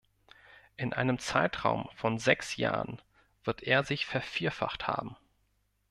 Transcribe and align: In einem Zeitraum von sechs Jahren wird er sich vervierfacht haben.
In 0.77 0.93
einem 0.93 1.19
Zeitraum 1.19 1.87
von 1.93 2.17
sechs 2.17 2.55
Jahren 2.57 3.03
wird 3.43 3.61
er 3.61 3.83
sich 3.83 4.07
vervierfacht 4.07 4.87
haben. 4.87 5.15